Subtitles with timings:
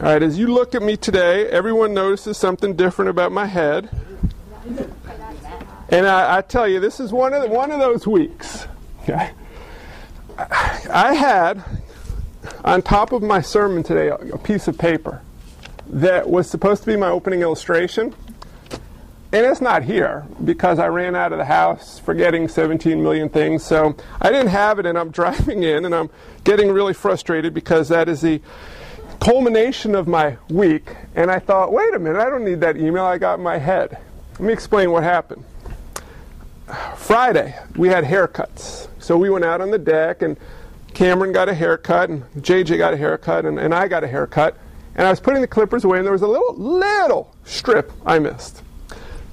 [0.00, 3.90] All right, as you look at me today, everyone notices something different about my head.
[5.90, 8.66] And I, I tell you, this is one of the, one of those weeks.
[9.02, 9.32] Okay?
[10.38, 11.62] I had
[12.64, 15.20] on top of my sermon today a, a piece of paper
[15.88, 18.14] that was supposed to be my opening illustration.
[19.32, 23.64] And it's not here because I ran out of the house forgetting 17 million things.
[23.64, 26.08] So I didn't have it, and I'm driving in, and I'm
[26.42, 28.40] getting really frustrated because that is the
[29.20, 30.96] culmination of my week.
[31.14, 33.58] And I thought, wait a minute, I don't need that email I got in my
[33.58, 33.98] head.
[34.32, 35.44] Let me explain what happened.
[36.96, 38.88] Friday, we had haircuts.
[38.98, 40.36] So we went out on the deck, and
[40.94, 44.56] Cameron got a haircut, and JJ got a haircut, and, and I got a haircut.
[44.94, 48.18] And I was putting the clippers away, and there was a little, little strip I
[48.18, 48.62] missed.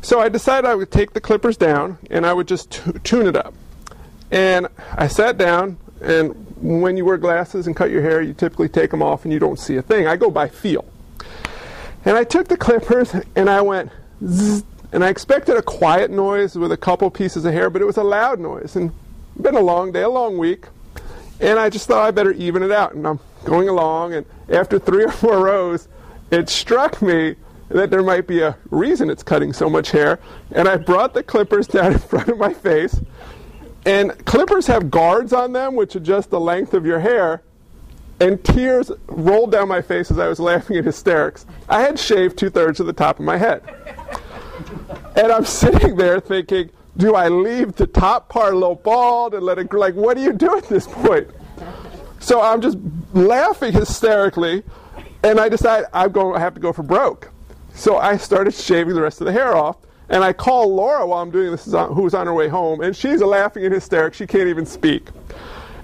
[0.02, 3.28] So I decided I would take the clippers down, and I would just t- tune
[3.28, 3.54] it up.
[4.32, 8.70] And I sat down, and when you wear glasses and cut your hair, you typically
[8.70, 10.08] take them off and you don't see a thing.
[10.08, 10.86] I go by feel.
[12.06, 13.92] And I took the clippers, and I went
[14.26, 14.64] zzz,
[14.94, 17.98] and I expected a quiet noise with a couple pieces of hair, but it was
[17.98, 18.76] a loud noise.
[18.76, 18.92] And
[19.42, 20.68] been a long day, a long week.
[21.40, 22.94] And I just thought I better even it out.
[22.94, 25.88] And I'm going along, and after three or four rows,
[26.32, 27.36] it struck me
[27.70, 30.20] that there might be a reason it's cutting so much hair.
[30.52, 33.00] And I brought the clippers down in front of my face.
[33.86, 37.42] And clippers have guards on them which adjust the length of your hair.
[38.20, 41.46] And tears rolled down my face as I was laughing in hysterics.
[41.70, 43.64] I had shaved two thirds of the top of my head.
[45.16, 49.44] And I'm sitting there thinking, do I leave the top part a little bald and
[49.44, 49.80] let it grow?
[49.80, 51.30] Like, what do you do at this point?
[52.20, 52.78] So I'm just
[53.14, 54.64] laughing hysterically,
[55.24, 57.30] and I decide I'm going to have to go for broke.
[57.74, 59.78] So I started shaving the rest of the hair off,
[60.10, 63.22] and I call Laura while I'm doing this, who's on her way home, and she's
[63.22, 64.18] laughing in hysterics.
[64.18, 65.10] She can't even speak.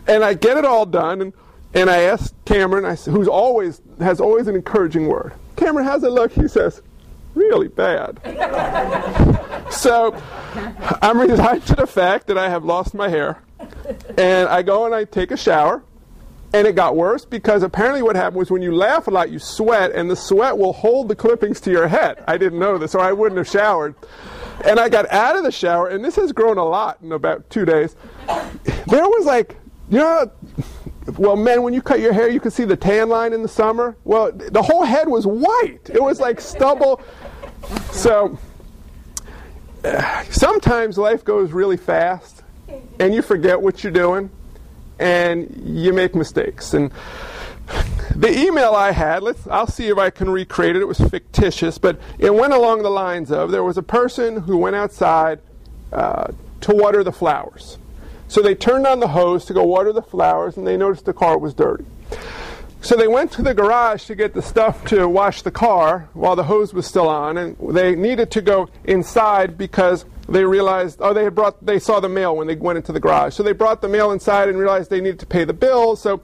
[0.08, 1.34] And I get it all done, and,
[1.74, 5.34] and I ask Cameron, I, who's always has always an encouraging word.
[5.56, 6.32] Cameron, how's it look?
[6.32, 6.82] He says,
[7.36, 8.20] really bad.
[9.72, 10.16] so
[11.02, 13.42] I'm resigned to the fact that I have lost my hair.
[14.18, 15.84] And I go and I take a shower.
[16.54, 19.40] And it got worse because apparently what happened was when you laugh a lot, you
[19.40, 22.24] sweat, and the sweat will hold the clippings to your head.
[22.28, 23.96] I didn't know this, or I wouldn't have showered.
[24.64, 27.50] And I got out of the shower, and this has grown a lot in about
[27.50, 27.96] two days.
[28.86, 29.58] There was like,
[29.90, 30.32] you know,
[31.18, 33.48] well, men, when you cut your hair, you can see the tan line in the
[33.48, 33.98] summer.
[34.04, 35.90] Well, the whole head was white.
[35.92, 37.02] It was like stubble.
[37.92, 38.38] So
[39.84, 42.44] uh, sometimes life goes really fast,
[43.00, 44.30] and you forget what you're doing
[45.00, 46.74] and you make mistakes.
[46.74, 46.92] And
[48.16, 50.82] the email I had, let's, I'll see if I can recreate it.
[50.82, 54.58] It was fictitious, but it went along the lines of there was a person who
[54.58, 55.40] went outside
[55.92, 56.28] uh,
[56.62, 57.78] to water the flowers.
[58.28, 61.14] So they turned on the hose to go water the flowers, and they noticed the
[61.14, 61.86] car was dirty.
[62.82, 66.36] So they went to the garage to get the stuff to wash the car while
[66.36, 71.14] the hose was still on, and they needed to go inside because they realized oh
[71.14, 73.34] they had brought they saw the mail when they went into the garage.
[73.36, 75.96] So they brought the mail inside and realized they needed to pay the bill.
[75.96, 76.22] So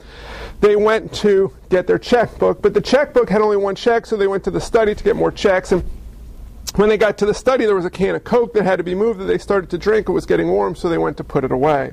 [0.62, 2.62] they went to get their checkbook.
[2.62, 5.16] But the checkbook had only one check so they went to the study to get
[5.16, 5.72] more checks.
[5.72, 5.84] And
[6.76, 8.84] when they got to the study there was a can of coke that had to
[8.84, 10.08] be moved that they started to drink.
[10.08, 11.92] It was getting warm so they went to put it away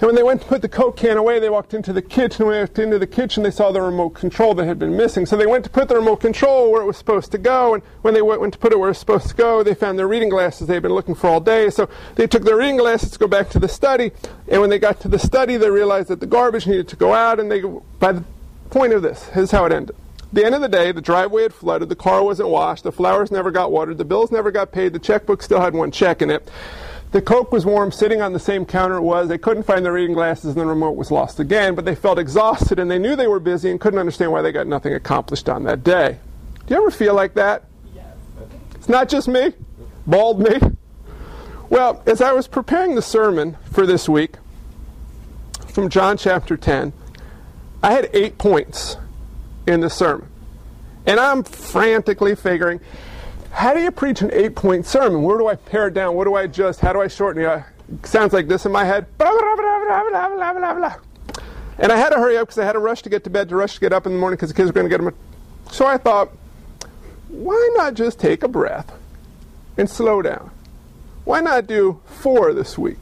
[0.00, 2.46] and when they went to put the Coke can away, they walked into the kitchen.
[2.46, 5.26] When they walked into the kitchen, they saw the remote control that had been missing.
[5.26, 7.74] So they went to put the remote control where it was supposed to go.
[7.74, 9.98] And when they went to put it where it was supposed to go, they found
[9.98, 11.68] their reading glasses they had been looking for all day.
[11.68, 14.12] So they took their reading glasses to go back to the study.
[14.48, 17.12] And when they got to the study, they realized that the garbage needed to go
[17.12, 17.38] out.
[17.38, 17.60] And they,
[17.98, 18.24] by the
[18.70, 19.94] point of this, is how it ended.
[20.30, 22.92] At the end of the day, the driveway had flooded, the car wasn't washed, the
[22.92, 26.22] flowers never got watered, the bills never got paid, the checkbook still had one check
[26.22, 26.48] in it.
[27.12, 29.28] The Coke was warm, sitting on the same counter it was.
[29.28, 32.20] They couldn't find their reading glasses, and the remote was lost again, but they felt
[32.20, 35.48] exhausted and they knew they were busy and couldn't understand why they got nothing accomplished
[35.48, 36.18] on that day.
[36.66, 37.64] Do you ever feel like that?
[37.94, 38.06] Yes.
[38.76, 39.52] It's not just me,
[40.06, 40.60] bald me.
[41.68, 44.34] Well, as I was preparing the sermon for this week
[45.68, 46.92] from John chapter 10,
[47.82, 48.96] I had eight points
[49.66, 50.28] in the sermon.
[51.06, 52.80] And I'm frantically figuring
[53.52, 55.22] how do you preach an eight point sermon?
[55.22, 56.14] Where do I pare it down?
[56.14, 56.80] What do I adjust?
[56.80, 57.64] How do I shorten it?
[57.92, 59.06] it sounds like this in my head.
[61.78, 63.48] And I had to hurry up because I had to rush to get to bed,
[63.48, 65.02] to rush to get up in the morning because the kids were going to get
[65.02, 65.14] them.
[65.70, 66.30] So I thought,
[67.28, 68.92] why not just take a breath
[69.76, 70.50] and slow down?
[71.24, 72.98] Why not do four this week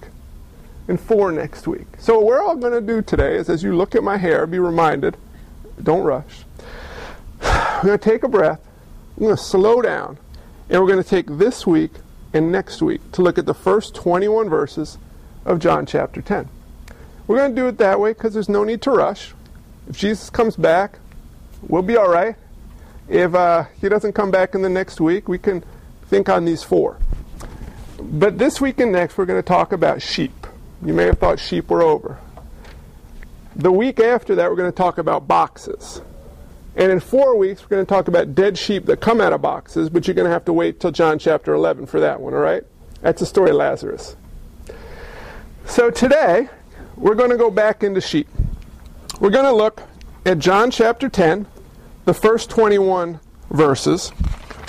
[0.87, 1.87] and four next week?
[1.99, 4.47] So, what we're all going to do today is as you look at my hair,
[4.47, 5.17] be reminded
[5.83, 6.45] don't rush.
[7.41, 8.61] We're going to take a breath,
[9.17, 10.19] we're going to slow down,
[10.71, 11.93] and we're going to take this week
[12.33, 14.99] and next week to look at the first 21 verses
[15.45, 16.49] of John chapter 10.
[17.27, 19.35] We're going to do it that way because there's no need to rush.
[19.89, 20.99] If Jesus comes back,
[21.63, 22.37] we'll be all right.
[23.09, 25.65] if uh, he doesn't come back in the next week, we can
[26.07, 26.99] think on these four.
[28.01, 30.47] But this week and next, we're going to talk about sheep.
[30.85, 32.19] You may have thought sheep were over.
[33.57, 36.01] The week after that, we're going to talk about boxes.
[36.79, 39.43] And in four weeks, we're going to talk about dead sheep that come out of
[39.43, 42.33] boxes, but you're going to have to wait till John chapter 11 for that one,
[42.33, 42.63] all right?
[43.03, 44.15] That's the story of Lazarus.
[45.67, 46.49] So today,
[46.97, 48.29] we're going to go back into sheep.
[49.21, 49.83] We're going to look
[50.25, 51.47] at John chapter 10,
[52.05, 53.19] the first 21
[53.51, 54.13] verses.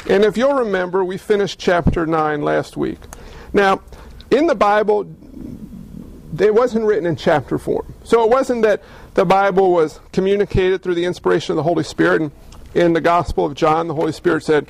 [0.09, 2.97] And if you'll remember, we finished chapter 9 last week.
[3.53, 3.81] Now,
[4.31, 5.07] in the Bible,
[6.39, 7.93] it wasn't written in chapter form.
[8.03, 8.81] So it wasn't that
[9.13, 12.21] the Bible was communicated through the inspiration of the Holy Spirit.
[12.21, 12.31] And
[12.73, 14.67] in the Gospel of John, the Holy Spirit said,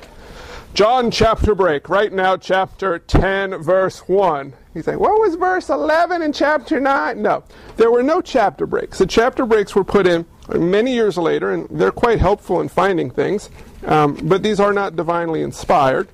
[0.72, 4.52] John chapter break, right now, chapter 10, verse 1.
[4.72, 7.20] He's like, what was verse 11 in chapter 9?
[7.20, 7.42] No,
[7.76, 8.98] there were no chapter breaks.
[8.98, 13.10] The chapter breaks were put in many years later, and they're quite helpful in finding
[13.10, 13.50] things,
[13.84, 16.08] um, but these are not divinely inspired.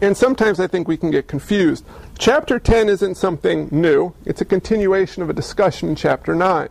[0.00, 1.84] And sometimes I think we can get confused.
[2.18, 6.68] Chapter 10 isn't something new, it's a continuation of a discussion in chapter 9.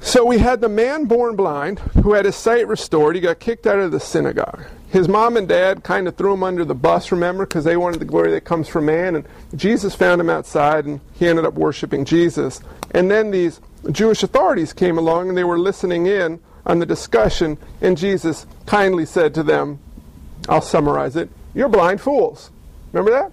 [0.00, 3.16] So we had the man born blind who had his sight restored.
[3.16, 4.64] He got kicked out of the synagogue.
[4.88, 7.98] His mom and dad kind of threw him under the bus, remember, because they wanted
[7.98, 9.16] the glory that comes from man.
[9.16, 9.26] And
[9.56, 12.60] Jesus found him outside and he ended up worshiping Jesus.
[12.92, 13.60] And then these
[13.90, 17.58] Jewish authorities came along and they were listening in on the discussion.
[17.80, 19.80] And Jesus kindly said to them,
[20.48, 22.50] I'll summarize it, You're blind fools.
[22.92, 23.32] Remember that?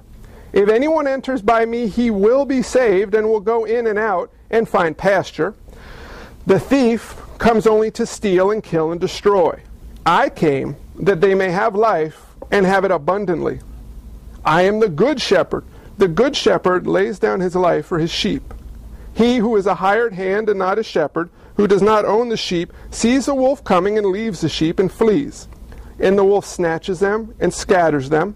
[0.53, 4.31] If anyone enters by me, he will be saved and will go in and out
[4.49, 5.55] and find pasture.
[6.45, 9.61] The thief comes only to steal and kill and destroy.
[10.05, 13.59] I came that they may have life and have it abundantly.
[14.43, 15.63] I am the good shepherd.
[15.97, 18.53] The good shepherd lays down his life for his sheep.
[19.13, 22.37] He who is a hired hand and not a shepherd, who does not own the
[22.37, 25.47] sheep, sees a wolf coming and leaves the sheep and flees.
[25.99, 28.35] And the wolf snatches them and scatters them.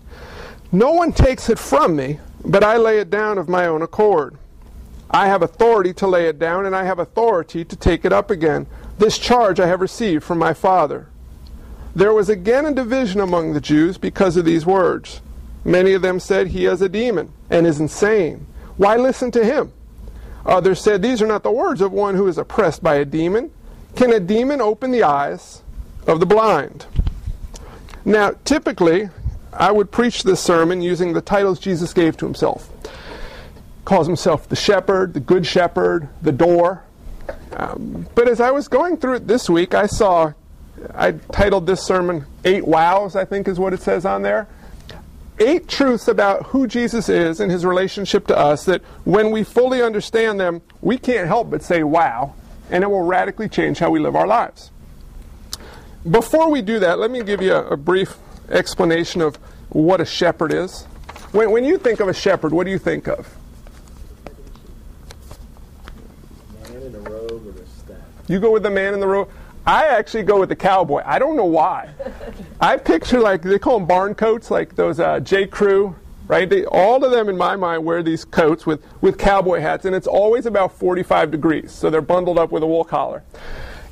[0.71, 4.37] No one takes it from me, but I lay it down of my own accord.
[5.09, 8.31] I have authority to lay it down, and I have authority to take it up
[8.31, 8.67] again.
[8.97, 11.07] This charge I have received from my Father.
[11.93, 15.19] There was again a division among the Jews because of these words.
[15.65, 18.47] Many of them said, He has a demon and is insane.
[18.77, 19.73] Why listen to him?
[20.45, 23.51] Others said, These are not the words of one who is oppressed by a demon.
[23.95, 25.61] Can a demon open the eyes
[26.07, 26.85] of the blind?
[28.05, 29.09] Now, typically,
[29.53, 32.69] I would preach this sermon using the titles Jesus gave to himself.
[32.83, 32.89] He
[33.83, 36.83] Calls himself the shepherd, the good shepherd, the door.
[37.53, 40.33] Um, but as I was going through it this week, I saw,
[40.95, 44.47] I titled this sermon Eight Wows, I think is what it says on there.
[45.39, 49.81] Eight truths about who Jesus is and his relationship to us that when we fully
[49.81, 52.35] understand them, we can't help but say wow,
[52.69, 54.71] and it will radically change how we live our lives.
[56.09, 58.17] Before we do that, let me give you a, a brief
[58.51, 59.37] explanation of
[59.69, 60.83] what a shepherd is.
[61.31, 63.33] When, when you think of a shepherd, what do you think of?
[66.69, 67.97] Man in a robe with a staff.
[68.27, 69.29] You go with the man in the robe.
[69.65, 71.03] I actually go with the cowboy.
[71.05, 71.89] I don't know why.
[72.59, 75.45] I picture like they call them barn coats, like those uh, J.
[75.45, 75.95] Crew,
[76.27, 76.49] right?
[76.49, 79.95] They, all of them in my mind wear these coats with, with cowboy hats, and
[79.95, 83.23] it's always about 45 degrees, so they're bundled up with a wool collar.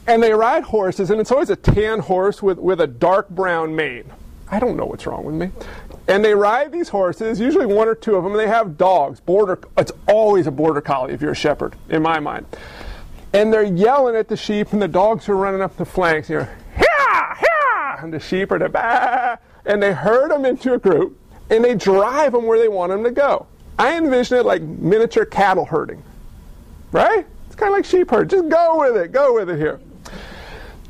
[0.07, 3.75] And they ride horses, and it's always a tan horse with, with a dark brown
[3.75, 4.11] mane.
[4.51, 5.51] I don't know what's wrong with me.
[6.07, 9.19] And they ride these horses, usually one or two of them, and they have dogs.
[9.19, 12.47] Border, it's always a border collie if you're a shepherd, in my mind.
[13.31, 16.29] And they're yelling at the sheep, and the dogs are running up the flanks.
[16.29, 20.73] And you're, yeah, yeah, and the sheep are the bah, and they herd them into
[20.73, 21.19] a group,
[21.51, 23.45] and they drive them where they want them to go.
[23.77, 26.03] I envision it like miniature cattle herding,
[26.91, 27.25] right?
[27.45, 28.31] It's kind of like sheep herd.
[28.31, 29.79] Just go with it, go with it here.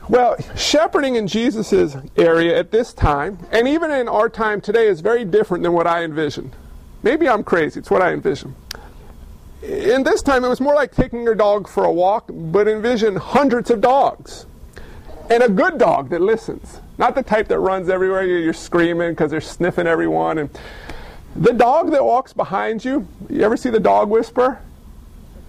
[0.09, 5.01] Well, shepherding in Jesus' area at this time, and even in our time today, is
[5.01, 6.55] very different than what I envisioned.
[7.03, 8.55] Maybe I'm crazy, it's what I envision.
[9.61, 13.17] In this time, it was more like taking your dog for a walk, but envision
[13.17, 14.47] hundreds of dogs.
[15.29, 16.79] And a good dog that listens.
[16.97, 20.39] Not the type that runs everywhere, you're screaming because they're sniffing everyone.
[20.39, 20.49] And
[21.35, 24.59] the dog that walks behind you, you ever see the dog whisper?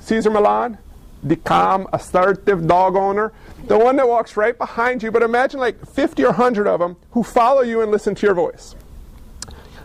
[0.00, 0.76] Cesar Millan?
[1.22, 3.32] The calm, assertive dog owner.
[3.66, 6.96] The one that walks right behind you, but imagine like 50 or 100 of them
[7.12, 8.74] who follow you and listen to your voice.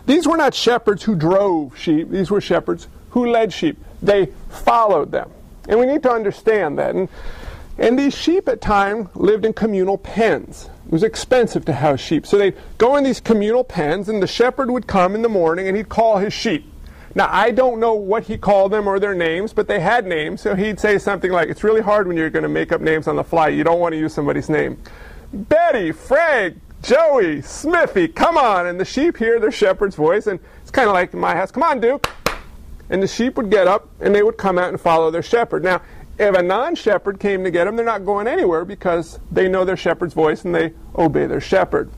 [0.06, 3.76] These were not shepherds who drove sheep, these were shepherds who led sheep.
[4.02, 5.30] They followed them.
[5.68, 6.94] And we need to understand that.
[6.94, 7.08] And,
[7.78, 10.68] and these sheep at times lived in communal pens.
[10.86, 12.26] It was expensive to house sheep.
[12.26, 15.66] So they'd go in these communal pens, and the shepherd would come in the morning
[15.66, 16.70] and he'd call his sheep.
[17.16, 20.42] Now, I don't know what he called them or their names, but they had names.
[20.42, 23.08] So he'd say something like, It's really hard when you're going to make up names
[23.08, 23.48] on the fly.
[23.48, 24.78] You don't want to use somebody's name.
[25.32, 28.66] Betty, Frank, Joey, Smithy, come on.
[28.66, 31.50] And the sheep hear their shepherd's voice, and it's kind of like in my house,
[31.50, 32.06] Come on, Duke.
[32.90, 35.64] And the sheep would get up and they would come out and follow their shepherd.
[35.64, 35.80] Now,
[36.18, 39.64] if a non shepherd came to get them, they're not going anywhere because they know
[39.64, 41.90] their shepherd's voice and they obey their shepherd.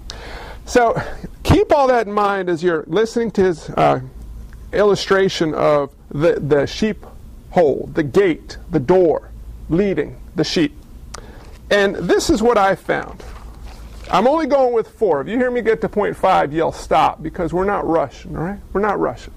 [0.64, 0.96] So
[1.42, 4.00] keep all that in mind as you're listening to his uh,
[4.72, 7.04] illustration of the, the sheep
[7.50, 9.30] hole, the gate, the door
[9.68, 10.74] leading the sheep.
[11.70, 13.22] And this is what I found.
[14.10, 15.20] I'm only going with four.
[15.20, 18.42] If you hear me get to point five, yell stop because we're not rushing, all
[18.42, 18.60] right?
[18.72, 19.34] We're not rushing.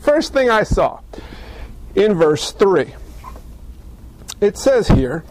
[0.00, 1.00] First thing I saw
[1.94, 2.94] in verse 3
[4.40, 5.24] it says here,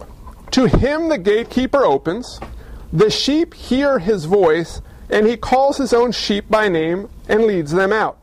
[0.51, 2.39] To him the gatekeeper opens,
[2.91, 7.71] the sheep hear his voice, and he calls his own sheep by name and leads
[7.71, 8.17] them out.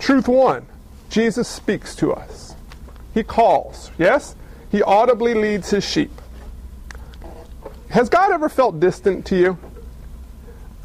[0.00, 0.66] Truth one
[1.10, 2.54] Jesus speaks to us.
[3.12, 4.34] He calls, yes?
[4.70, 6.10] He audibly leads his sheep.
[7.90, 9.58] Has God ever felt distant to you?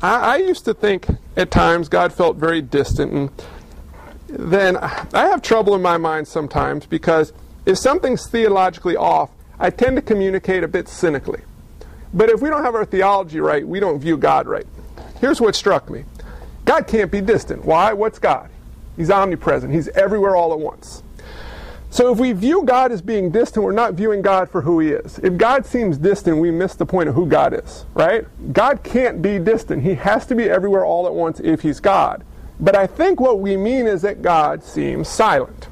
[0.02, 1.08] I, I used to think
[1.38, 3.30] at times God felt very distant, and
[4.28, 7.32] then I have trouble in my mind sometimes because
[7.66, 9.30] if something's theologically off,
[9.60, 11.42] I tend to communicate a bit cynically.
[12.14, 14.66] But if we don't have our theology right, we don't view God right.
[15.22, 16.06] Here's what struck me
[16.66, 17.64] God can't be distant.
[17.64, 17.94] Why?
[17.94, 18.50] What's God?
[18.96, 21.04] He's omnipresent, He's everywhere all at once.
[21.96, 24.90] So if we view God as being distant, we're not viewing God for who He
[24.90, 25.18] is.
[25.20, 28.26] If God seems distant, we miss the point of who God is, right?
[28.52, 29.82] God can't be distant.
[29.82, 32.26] He has to be everywhere all at once if He's God.
[32.60, 35.70] But I think what we mean is that God seems silent.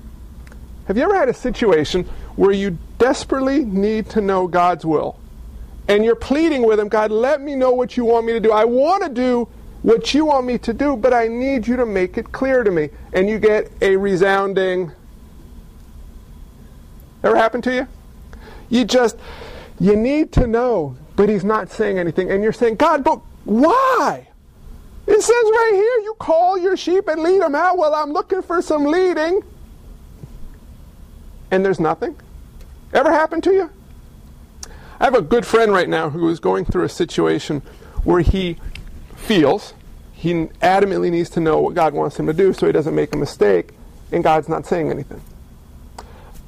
[0.87, 2.05] Have you ever had a situation
[2.37, 5.19] where you desperately need to know God's will?
[5.89, 8.51] And you're pleading with Him, God, let me know what you want me to do.
[8.51, 9.49] I want to do
[9.83, 12.71] what you want me to do, but I need you to make it clear to
[12.71, 12.89] me.
[13.13, 14.91] And you get a resounding.
[17.23, 17.87] Ever happened to you?
[18.69, 19.17] You just,
[19.79, 22.31] you need to know, but He's not saying anything.
[22.31, 24.27] And you're saying, God, but why?
[25.05, 27.77] It says right here, you call your sheep and lead them out.
[27.77, 29.43] Well, I'm looking for some leading
[31.53, 32.15] and there's nothing?
[32.93, 33.69] Ever happened to you?
[34.99, 37.61] I have a good friend right now who is going through a situation
[38.03, 38.57] where he
[39.23, 39.73] feels
[40.13, 43.13] he adamantly needs to know what God wants him to do so he doesn't make
[43.13, 43.71] a mistake,
[44.11, 45.21] and God's not saying anything.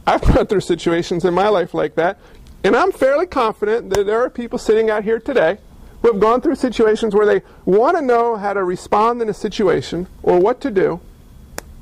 [0.08, 2.20] I've gone through situations in my life like that,
[2.63, 5.58] and I'm fairly confident that there are people sitting out here today
[6.01, 9.34] who have gone through situations where they want to know how to respond in a
[9.34, 11.00] situation or what to do,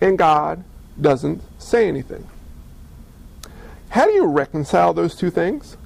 [0.02, 0.64] and God
[1.00, 2.28] doesn't say anything.
[3.90, 5.78] How do you reconcile those two things?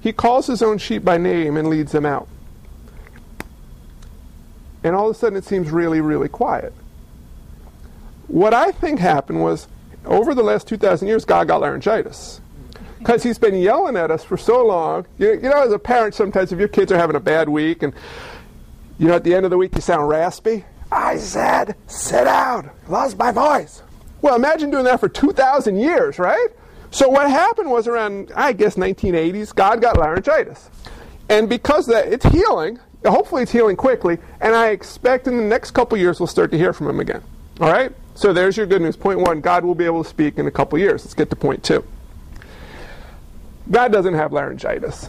[0.00, 2.28] He calls his own sheep by name and leads them out.
[4.84, 6.72] And all of a sudden it seems really, really quiet.
[8.28, 9.68] What I think happened was
[10.04, 12.40] over the last 2,000 years, God got laryngitis.
[12.98, 15.06] Because he's been yelling at us for so long.
[15.18, 17.82] You, you know, as a parent, sometimes if your kids are having a bad week
[17.82, 17.92] and,
[18.98, 22.70] you know, at the end of the week you sound raspy, I said, sit down,
[22.88, 23.82] lost my voice.
[24.20, 26.48] Well, imagine doing that for 2,000 years, right?
[26.90, 30.70] So what happened was around, I guess, 1980s, God got laryngitis.
[31.28, 32.78] And because that, it's healing.
[33.04, 34.18] Hopefully it's healing quickly.
[34.40, 37.22] And I expect in the next couple years we'll start to hear from him again.
[37.60, 37.92] All right?
[38.14, 38.96] So there's your good news.
[38.96, 41.04] Point one, God will be able to speak in a couple years.
[41.04, 41.84] Let's get to point two.
[43.70, 45.08] God doesn't have laryngitis.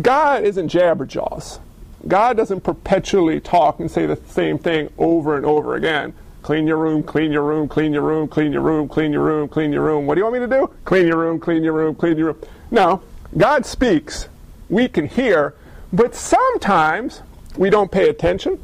[0.00, 1.60] God isn't jabberjaws.
[2.08, 6.14] God doesn't perpetually talk and say the same thing over and over again.
[6.42, 9.48] Clean your room, clean your room, clean your room, clean your room, clean your room,
[9.48, 10.06] clean your room.
[10.06, 10.74] What do you want me to do?
[10.84, 12.42] Clean your room, clean your room, clean your room.
[12.72, 13.00] No,
[13.36, 14.28] God speaks.
[14.68, 15.54] We can hear,
[15.92, 17.22] but sometimes
[17.56, 18.58] we don't pay attention.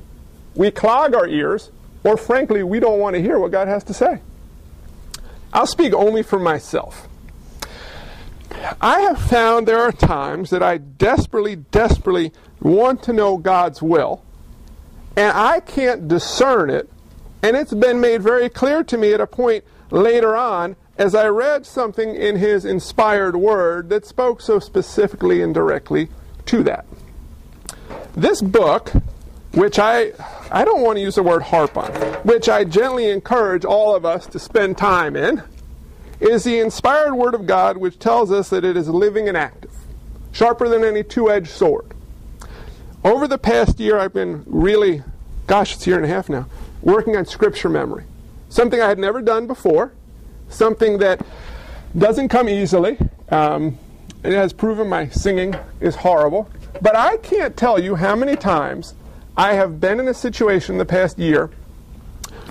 [0.55, 1.71] We clog our ears,
[2.05, 4.21] or frankly, we don't want to hear what God has to say.
[5.53, 7.09] I'll speak only for myself.
[8.81, 14.23] I have found there are times that I desperately, desperately want to know God's will,
[15.17, 16.91] and I can't discern it,
[17.43, 21.29] and it's been made very clear to me at a point later on as I
[21.29, 26.09] read something in His inspired word that spoke so specifically and directly
[26.47, 26.85] to that.
[28.15, 28.93] This book,
[29.53, 30.13] which I
[30.51, 31.93] I don't want to use the word harp on,
[32.25, 35.43] which I gently encourage all of us to spend time in
[36.21, 39.71] is the inspired Word of God, which tells us that it is living and active,
[40.33, 41.87] sharper than any two edged sword.
[43.05, 45.03] Over the past year, I've been really,
[45.47, 46.47] gosh, it's a year and a half now,
[46.83, 48.05] working on scripture memory.
[48.49, 49.93] Something I had never done before,
[50.49, 51.25] something that
[51.97, 52.99] doesn't come easily.
[53.29, 53.79] Um,
[54.25, 56.51] it has proven my singing is horrible.
[56.81, 58.95] But I can't tell you how many times
[59.37, 61.51] I have been in a situation in the past year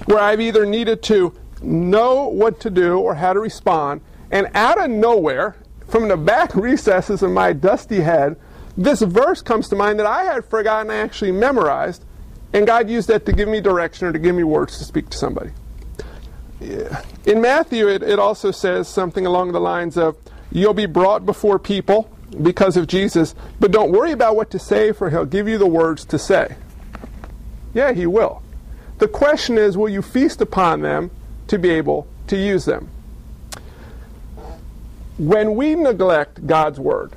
[0.05, 4.01] where I've either needed to know what to do or how to respond.
[4.31, 5.55] And out of nowhere,
[5.87, 8.37] from the back recesses of my dusty head,
[8.77, 12.05] this verse comes to mind that I had forgotten I actually memorized,
[12.53, 15.09] and God used that to give me direction or to give me words to speak
[15.09, 15.51] to somebody.
[16.59, 20.17] In Matthew, it, it also says something along the lines of,
[20.49, 22.09] You'll be brought before people
[22.41, 25.67] because of Jesus, but don't worry about what to say, for He'll give you the
[25.67, 26.55] words to say.
[27.73, 28.41] Yeah, He will.
[28.99, 31.11] The question is, will you feast upon them
[31.47, 32.89] to be able to use them.
[35.17, 37.13] When we neglect God's word,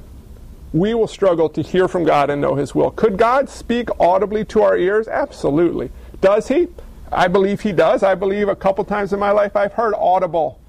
[0.72, 2.92] we will struggle to hear from God and know His will.
[2.92, 5.08] Could God speak audibly to our ears?
[5.08, 5.90] Absolutely.
[6.20, 6.68] Does He?
[7.12, 8.02] I believe He does.
[8.02, 10.59] I believe a couple times in my life I've heard audible,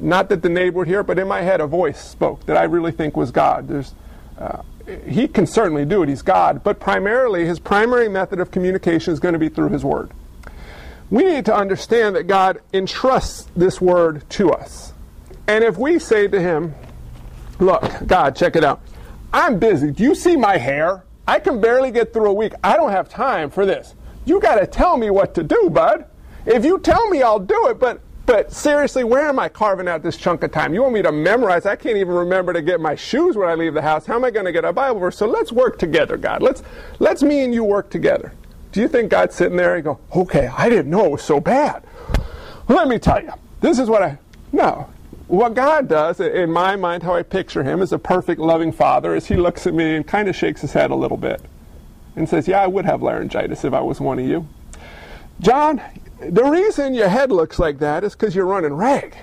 [0.00, 2.64] not that the neighbor would hear, but in my head a voice spoke that I
[2.64, 3.68] really think was God.
[3.68, 3.94] There's,
[4.38, 4.62] uh,
[5.06, 6.08] he can certainly do it.
[6.08, 6.64] He's God.
[6.64, 10.10] But primarily, His primary method of communication is going to be through His Word
[11.12, 14.94] we need to understand that God entrusts this word to us.
[15.46, 16.74] And if we say to Him,
[17.60, 18.80] Look, God, check it out.
[19.30, 19.90] I'm busy.
[19.90, 21.04] Do you see my hair?
[21.28, 22.54] I can barely get through a week.
[22.64, 23.94] I don't have time for this.
[24.24, 26.06] You got to tell me what to do, bud.
[26.46, 27.78] If you tell me, I'll do it.
[27.78, 30.74] But but seriously, where am I carving out this chunk of time?
[30.74, 31.66] You want me to memorize?
[31.66, 34.06] I can't even remember to get my shoes when I leave the house.
[34.06, 35.16] How am I going to get a Bible verse?
[35.16, 36.42] So let's work together, God.
[36.42, 36.62] Let's
[36.98, 38.32] let's me and you work together.
[38.72, 41.40] Do you think God's sitting there and go, okay, I didn't know it was so
[41.40, 41.84] bad.
[42.68, 44.18] Let me tell you, this is what I,
[44.50, 44.88] no.
[45.28, 49.14] What God does, in my mind, how I picture him as a perfect, loving father,
[49.14, 51.42] is he looks at me and kind of shakes his head a little bit
[52.16, 54.46] and says, yeah, I would have laryngitis if I was one of you.
[55.40, 55.80] John,
[56.30, 59.16] the reason your head looks like that is because you're running rag.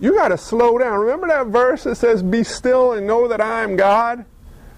[0.00, 1.00] You got to slow down.
[1.00, 4.24] Remember that verse that says, Be still and know that I am God?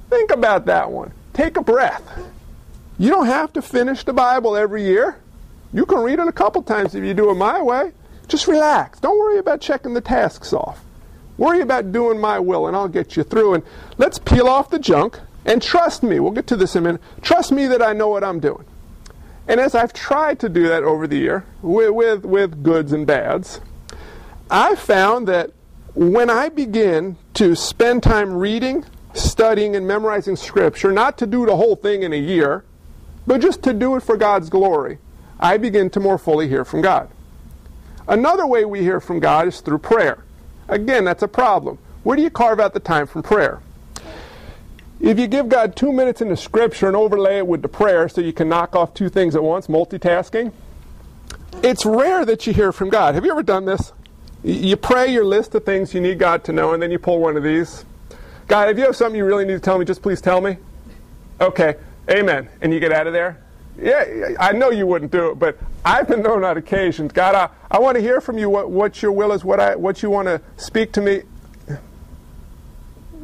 [0.08, 1.12] Think about that one.
[1.32, 2.02] Take a breath.
[2.98, 5.16] You don't have to finish the Bible every year.
[5.72, 7.92] You can read it a couple times if you do it my way.
[8.28, 9.00] Just relax.
[9.00, 10.84] Don't worry about checking the tasks off.
[11.36, 13.54] Worry about doing my will, and I'll get you through.
[13.54, 13.64] And
[13.98, 16.20] let's peel off the junk and trust me.
[16.20, 17.00] We'll get to this in a minute.
[17.22, 18.64] Trust me that I know what I'm doing.
[19.48, 23.06] And as I've tried to do that over the year, with, with, with goods and
[23.06, 23.60] bads,
[24.50, 25.50] I found that
[25.94, 31.56] when I begin to spend time reading, studying, and memorizing Scripture, not to do the
[31.56, 32.64] whole thing in a year,
[33.26, 34.98] but just to do it for God's glory,
[35.38, 37.10] I begin to more fully hear from God.
[38.06, 40.24] Another way we hear from God is through prayer.
[40.68, 41.78] Again, that's a problem.
[42.02, 43.60] Where do you carve out the time from prayer?
[45.00, 48.08] If you give God two minutes in the scripture and overlay it with the prayer
[48.08, 50.52] so you can knock off two things at once, multitasking,
[51.62, 53.14] it's rare that you hear from God.
[53.14, 53.92] Have you ever done this?
[54.42, 57.18] You pray your list of things you need God to know, and then you pull
[57.18, 57.84] one of these.
[58.46, 60.56] God, if you have something you really need to tell me, just please tell me.
[61.40, 61.76] Okay,
[62.10, 62.48] Amen.
[62.60, 63.38] And you get out of there?
[63.78, 67.12] Yeah, I know you wouldn't do it, but I've been known on occasions.
[67.12, 69.76] God, I, I want to hear from you what, what your will is, what, I,
[69.76, 71.22] what you want to speak to me.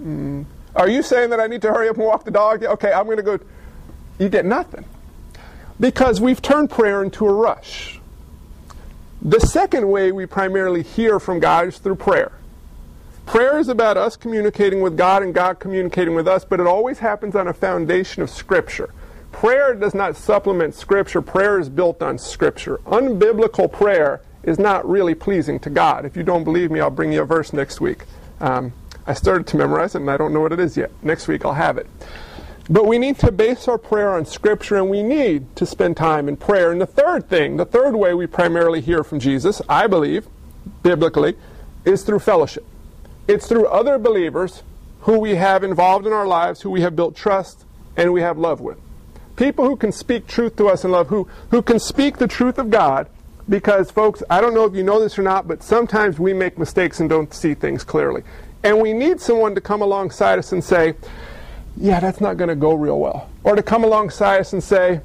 [0.00, 0.46] Mm.
[0.76, 2.62] Are you saying that I need to hurry up and walk the dog?
[2.62, 3.40] Okay, I'm going to go.
[4.18, 4.84] You get nothing.
[5.80, 7.98] Because we've turned prayer into a rush.
[9.22, 12.32] The second way we primarily hear from God is through prayer.
[13.24, 16.98] Prayer is about us communicating with God and God communicating with us, but it always
[16.98, 18.92] happens on a foundation of Scripture.
[19.32, 22.78] Prayer does not supplement Scripture, prayer is built on Scripture.
[22.86, 26.04] Unbiblical prayer is not really pleasing to God.
[26.04, 28.04] If you don't believe me, I'll bring you a verse next week.
[28.40, 28.72] Um,
[29.07, 30.90] I started to memorize it and I don't know what it is yet.
[31.03, 31.87] Next week I'll have it.
[32.69, 36.29] But we need to base our prayer on Scripture and we need to spend time
[36.29, 36.73] in prayer.
[36.73, 40.27] And the third thing, the third way we primarily hear from Jesus, I believe,
[40.83, 41.37] biblically,
[41.85, 42.66] is through fellowship.
[43.29, 44.64] It's through other believers
[45.01, 47.64] who we have involved in our lives, who we have built trust
[47.97, 48.79] and we have love with.
[49.37, 52.59] People who can speak truth to us in love, who, who can speak the truth
[52.59, 53.09] of God,
[53.49, 56.59] because, folks, I don't know if you know this or not, but sometimes we make
[56.59, 58.25] mistakes and don't see things clearly.
[58.66, 60.94] And we need someone to come alongside us and say,
[61.76, 63.31] yeah, that's not going to go real well.
[63.44, 65.02] Or to come alongside us and say,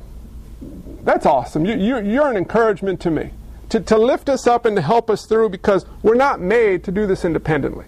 [1.03, 1.63] that's awesome.
[1.63, 3.29] You, you, you're an encouragement to me.
[3.69, 6.91] To, to lift us up and to help us through because we're not made to
[6.91, 7.85] do this independently.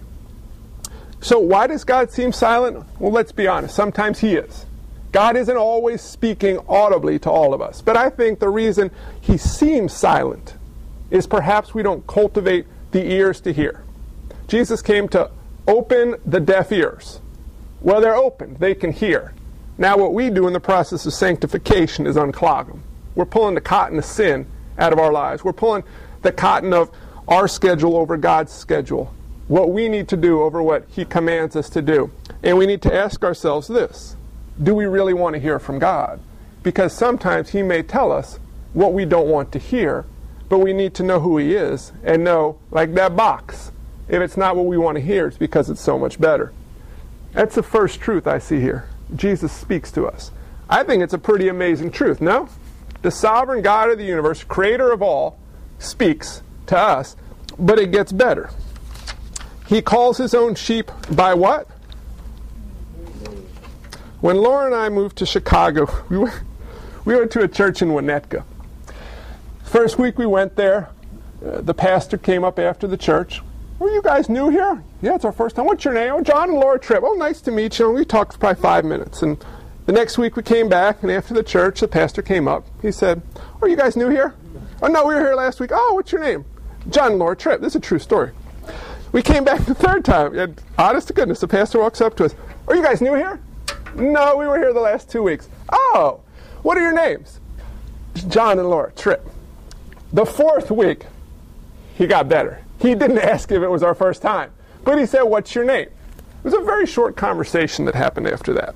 [1.20, 2.86] So, why does God seem silent?
[3.00, 3.74] Well, let's be honest.
[3.74, 4.66] Sometimes He is.
[5.10, 7.82] God isn't always speaking audibly to all of us.
[7.82, 10.54] But I think the reason He seems silent
[11.10, 13.82] is perhaps we don't cultivate the ears to hear.
[14.46, 15.30] Jesus came to
[15.66, 17.20] open the deaf ears.
[17.80, 19.34] Well, they're open, they can hear.
[19.76, 22.82] Now, what we do in the process of sanctification is unclog them.
[23.14, 24.46] We're pulling the cotton of sin
[24.78, 25.44] out of our lives.
[25.44, 25.84] We're pulling
[26.22, 26.90] the cotton of
[27.28, 29.12] our schedule over God's schedule.
[29.48, 32.10] What we need to do over what He commands us to do.
[32.42, 34.16] And we need to ask ourselves this
[34.62, 36.20] Do we really want to hear from God?
[36.62, 38.38] Because sometimes He may tell us
[38.72, 40.06] what we don't want to hear,
[40.48, 43.72] but we need to know who He is and know, like that box,
[44.08, 46.52] if it's not what we want to hear, it's because it's so much better.
[47.32, 48.88] That's the first truth I see here.
[49.16, 50.30] Jesus speaks to us.
[50.68, 52.48] I think it's a pretty amazing truth, no?
[53.02, 55.38] The sovereign God of the universe, creator of all,
[55.78, 57.16] speaks to us,
[57.58, 58.50] but it gets better.
[59.66, 61.68] He calls his own sheep by what?
[64.20, 66.42] When Laura and I moved to Chicago, we went,
[67.04, 68.44] we went to a church in Winnetka.
[69.64, 70.90] First week we went there,
[71.44, 73.42] uh, the pastor came up after the church.
[73.84, 74.82] Were you guys new here?
[75.02, 75.66] Yeah, it's our first time.
[75.66, 76.10] What's your name?
[76.14, 77.02] Oh, John and Laura Tripp.
[77.04, 77.84] Oh, nice to meet you.
[77.84, 79.20] And we talked for probably five minutes.
[79.20, 79.44] And
[79.84, 82.64] the next week we came back, and after the church, the pastor came up.
[82.80, 83.20] He said,
[83.60, 84.34] Are you guys new here?
[84.80, 85.68] Oh, no, we were here last week.
[85.70, 86.46] Oh, what's your name?
[86.88, 87.60] John and Laura Tripp.
[87.60, 88.30] This is a true story.
[89.12, 92.24] We came back the third time, and honest to goodness, the pastor walks up to
[92.24, 92.34] us.
[92.68, 93.38] Are you guys new here?
[93.96, 95.46] No, we were here the last two weeks.
[95.70, 96.22] Oh,
[96.62, 97.38] what are your names?
[98.28, 99.28] John and Laura Tripp.
[100.14, 101.04] The fourth week,
[101.96, 102.64] he got better.
[102.78, 104.50] He didn't ask if it was our first time,
[104.84, 105.88] but he said, What's your name?
[105.88, 108.74] It was a very short conversation that happened after that.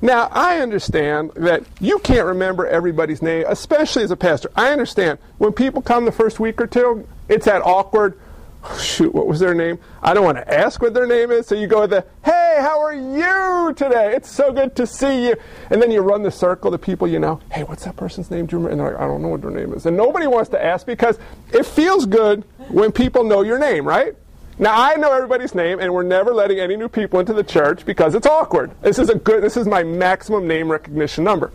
[0.00, 4.50] Now, I understand that you can't remember everybody's name, especially as a pastor.
[4.54, 8.18] I understand when people come the first week or two, it's that awkward,
[8.78, 9.78] shoot, what was their name?
[10.02, 12.58] I don't want to ask what their name is, so you go with the, hey,
[12.60, 14.14] how are you today?
[14.14, 15.36] It's so good to see you.
[15.70, 18.46] And then you run the circle to people you know, hey, what's that person's name?
[18.46, 18.70] Do you remember?
[18.72, 19.86] And they're like, I don't know what their name is.
[19.86, 21.18] And nobody wants to ask because
[21.52, 24.14] it feels good when people know your name, right?
[24.58, 27.84] Now I know everybody's name, and we're never letting any new people into the church
[27.84, 28.70] because it's awkward.
[28.82, 29.42] This is a good.
[29.42, 31.50] This is my maximum name recognition number.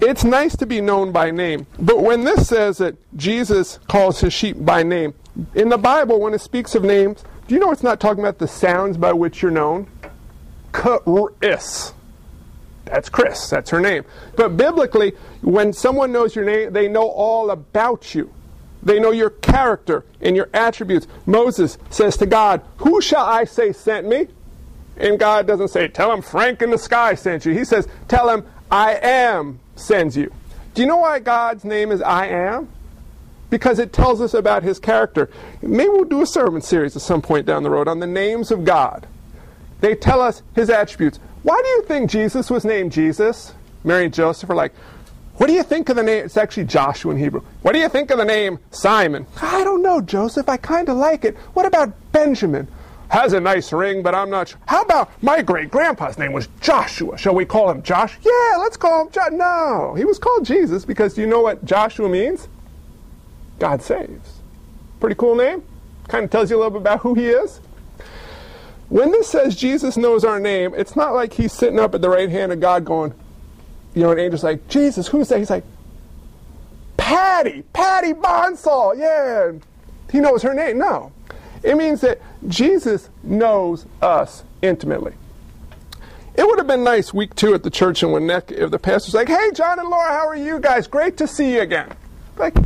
[0.00, 4.32] It's nice to be known by name, but when this says that Jesus calls his
[4.32, 5.14] sheep by name,
[5.54, 8.38] in the Bible, when it speaks of names, do you know it's not talking about
[8.38, 9.86] the sounds by which you're known?
[10.72, 11.92] Chris.
[12.84, 13.48] That's Chris.
[13.48, 14.04] That's her name.
[14.36, 18.32] But biblically, when someone knows your name, they know all about you.
[18.82, 21.06] They know your character and your attributes.
[21.24, 24.28] Moses says to God, Who shall I say sent me?
[24.96, 27.52] And God doesn't say, Tell him Frank in the sky sent you.
[27.52, 30.32] He says, Tell him, I am sends you.
[30.74, 32.68] Do you know why God's name is I am?
[33.52, 35.28] Because it tells us about his character.
[35.60, 38.50] Maybe we'll do a sermon series at some point down the road on the names
[38.50, 39.06] of God.
[39.82, 41.20] They tell us his attributes.
[41.42, 43.52] Why do you think Jesus was named Jesus?
[43.84, 44.72] Mary and Joseph are like,
[45.36, 46.24] what do you think of the name?
[46.24, 47.42] It's actually Joshua in Hebrew.
[47.60, 49.26] What do you think of the name Simon?
[49.42, 50.48] I don't know, Joseph.
[50.48, 51.36] I kind of like it.
[51.52, 52.68] What about Benjamin?
[53.10, 54.60] Has a nice ring, but I'm not sure.
[54.64, 57.18] How about my great grandpa's name was Joshua?
[57.18, 58.16] Shall we call him Josh?
[58.22, 59.32] Yeah, let's call him Josh.
[59.32, 62.48] No, he was called Jesus because do you know what Joshua means?
[63.62, 64.40] God saves.
[64.98, 65.62] Pretty cool name.
[66.08, 67.60] Kind of tells you a little bit about who he is.
[68.88, 72.08] When this says Jesus knows our name, it's not like he's sitting up at the
[72.10, 73.14] right hand of God going,
[73.94, 75.38] you know, an angel's like, Jesus, who's that?
[75.38, 75.62] He's like,
[76.96, 79.52] Patty, Patty Bonsall, yeah.
[80.10, 80.78] He knows her name.
[80.78, 81.12] No.
[81.62, 85.14] It means that Jesus knows us intimately.
[86.34, 89.14] It would have been nice week two at the church in Winnetka if the pastor's
[89.14, 90.88] like, hey, John and Laura, how are you guys?
[90.88, 91.92] Great to see you again.
[92.36, 92.56] Like,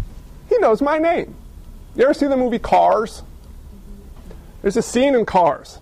[0.58, 1.34] knows my name.
[1.94, 3.22] You ever see the movie Cars?
[4.62, 5.78] There's a scene in Cars,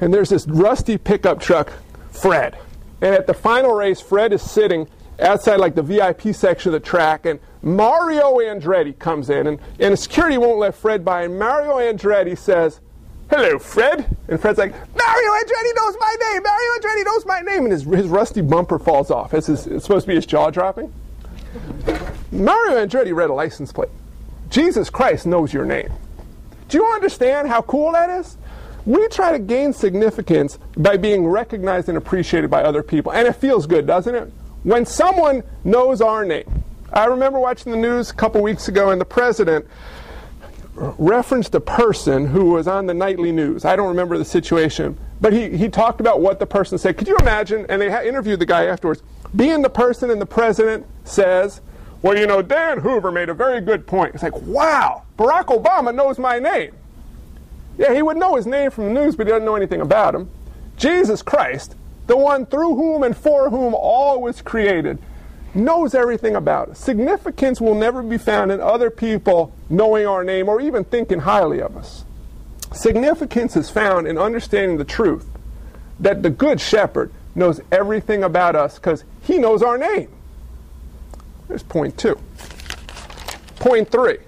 [0.00, 1.72] and there's this rusty pickup truck,
[2.10, 2.56] Fred.
[3.00, 4.86] And at the final race, Fred is sitting
[5.18, 9.98] outside like the VIP section of the track, and Mario Andretti comes in, and, and
[9.98, 11.24] security won't let Fred by.
[11.24, 12.80] And Mario Andretti says,
[13.30, 14.16] hello, Fred.
[14.28, 16.42] And Fred's like, Mario Andretti knows my name.
[16.42, 17.64] Mario Andretti knows my name.
[17.64, 19.34] And his, his rusty bumper falls off.
[19.34, 20.92] It's, his, it's supposed to be his jaw dropping.
[22.32, 23.90] Mario Andretti read a license plate.
[24.50, 25.90] Jesus Christ knows your name.
[26.68, 28.36] Do you understand how cool that is?
[28.86, 33.12] We try to gain significance by being recognized and appreciated by other people.
[33.12, 34.32] And it feels good, doesn't it?
[34.62, 36.64] When someone knows our name.
[36.92, 39.66] I remember watching the news a couple weeks ago, and the president
[40.74, 43.64] referenced a person who was on the nightly news.
[43.64, 46.96] I don't remember the situation, but he, he talked about what the person said.
[46.96, 47.66] Could you imagine?
[47.68, 49.02] And they interviewed the guy afterwards.
[49.36, 51.60] Being the person and the president says,
[52.02, 54.14] Well, you know, Dan Hoover made a very good point.
[54.14, 56.74] It's like, wow, Barack Obama knows my name.
[57.76, 60.14] Yeah, he would know his name from the news, but he doesn't know anything about
[60.14, 60.30] him.
[60.76, 61.74] Jesus Christ,
[62.06, 64.98] the one through whom and for whom all was created,
[65.54, 66.78] knows everything about us.
[66.78, 71.60] Significance will never be found in other people knowing our name or even thinking highly
[71.60, 72.04] of us.
[72.72, 75.26] Significance is found in understanding the truth
[75.98, 80.08] that the Good Shepherd knows everything about us because he knows our name.
[81.50, 82.16] There's point two.
[83.56, 84.18] Point three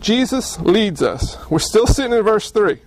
[0.00, 1.38] Jesus leads us.
[1.48, 2.80] We're still sitting in verse 3.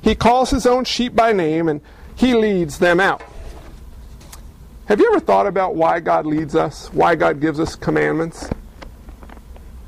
[0.00, 1.80] He calls his own sheep by name and
[2.14, 3.24] he leads them out.
[4.84, 6.86] Have you ever thought about why God leads us?
[6.92, 8.48] Why God gives us commandments?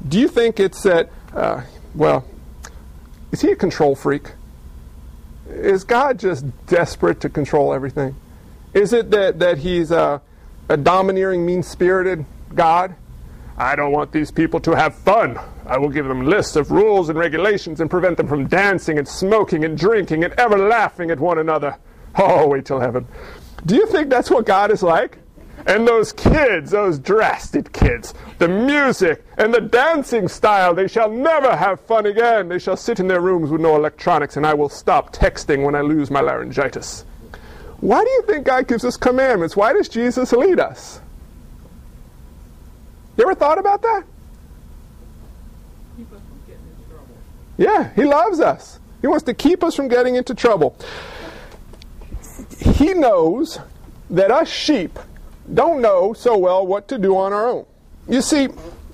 [0.08, 1.62] Do you think it's that, uh,
[1.94, 2.24] well,
[3.30, 4.32] is he a control freak?
[5.48, 8.16] Is God just desperate to control everything?
[8.74, 10.20] Is it that, that he's a,
[10.68, 12.94] a domineering, mean spirited God?
[13.56, 15.38] I don't want these people to have fun.
[15.66, 19.08] I will give them lists of rules and regulations and prevent them from dancing and
[19.08, 21.76] smoking and drinking and ever laughing at one another.
[22.16, 23.06] Oh, wait till heaven.
[23.66, 25.18] Do you think that's what God is like?
[25.66, 31.56] And those kids, those drastic kids, the music and the dancing style, they shall never
[31.56, 32.48] have fun again.
[32.48, 35.74] They shall sit in their rooms with no electronics, and I will stop texting when
[35.74, 37.04] I lose my laryngitis.
[37.80, 39.56] Why do you think God gives us commandments?
[39.56, 41.00] Why does Jesus lead us?
[43.18, 44.04] You ever thought about that?
[47.59, 48.78] Yeah, He loves us.
[49.02, 50.76] He wants to keep us from getting into trouble
[52.61, 53.59] he knows
[54.11, 54.98] that us sheep
[55.52, 57.66] don't know so well what to do on our own.
[58.09, 58.48] You see,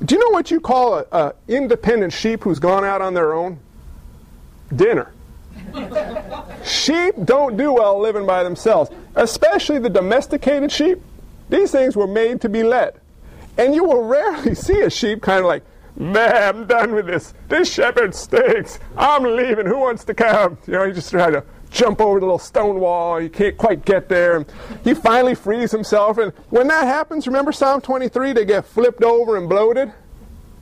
[0.05, 3.35] do you know what you call an a independent sheep who's gone out on their
[3.35, 3.59] own?
[4.75, 5.13] Dinner.
[6.65, 11.01] sheep don't do well living by themselves, especially the domesticated sheep.
[11.49, 13.01] These things were made to be led.
[13.57, 15.65] And you will rarely see a sheep kind of like,
[15.97, 17.35] man, I'm done with this.
[17.49, 18.79] This shepherd stinks.
[18.97, 19.67] I'm leaving.
[19.67, 20.59] Who wants to come?
[20.67, 23.21] You know, he just try to jump over the little stone wall.
[23.21, 24.45] You can't quite get there.
[24.85, 26.19] He finally frees himself.
[26.19, 28.33] And when that happens, remember Psalm 23?
[28.33, 29.93] They get flipped over and bloated.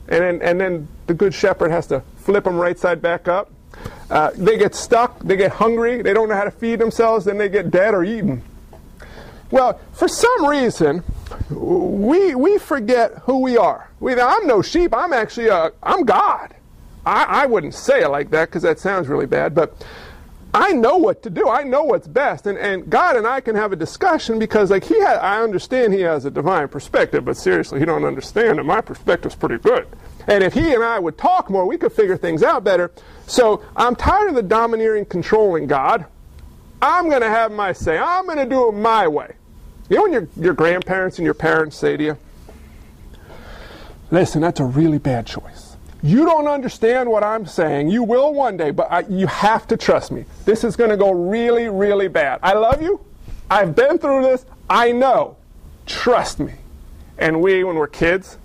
[0.07, 3.51] And then, and then the good shepherd has to flip them right side back up.
[4.09, 5.19] Uh, they get stuck.
[5.19, 6.01] They get hungry.
[6.01, 7.25] They don't know how to feed themselves.
[7.25, 8.43] Then they get dead or eaten.
[9.49, 11.03] Well, for some reason,
[11.49, 13.89] we, we forget who we are.
[13.99, 14.93] We, I'm no sheep.
[14.93, 16.53] I'm actually a, I'm God.
[17.05, 19.85] I, I wouldn't say it like that because that sounds really bad, but
[20.53, 21.49] I know what to do.
[21.49, 22.45] I know what's best.
[22.45, 25.93] And, and God and I can have a discussion because like he had, I understand
[25.93, 29.87] he has a divine perspective, but seriously, he don't understand that my perspective's pretty good.
[30.27, 32.91] And if he and I would talk more, we could figure things out better.
[33.25, 36.05] So I'm tired of the domineering, controlling God.
[36.81, 37.97] I'm going to have my say.
[37.97, 39.33] I'm going to do it my way.
[39.89, 42.17] You know when your, your grandparents and your parents say to you,
[44.11, 45.75] listen, that's a really bad choice.
[46.01, 47.89] You don't understand what I'm saying.
[47.89, 50.25] You will one day, but I, you have to trust me.
[50.45, 52.39] This is going to go really, really bad.
[52.43, 52.99] I love you.
[53.49, 54.45] I've been through this.
[54.69, 55.37] I know.
[55.85, 56.53] Trust me.
[57.17, 58.37] And we, when we're kids,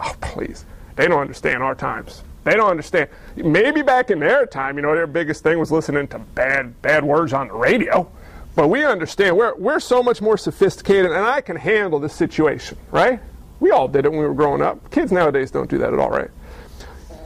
[0.00, 0.64] oh, please,
[0.96, 2.24] they don't understand our times.
[2.44, 3.08] They don't understand.
[3.36, 7.04] Maybe back in their time, you know, their biggest thing was listening to bad, bad
[7.04, 8.10] words on the radio.
[8.54, 9.36] But we understand.
[9.36, 13.20] We're, we're so much more sophisticated, and I can handle this situation, right?
[13.60, 14.90] We all did it when we were growing up.
[14.90, 16.30] Kids nowadays don't do that at all, right?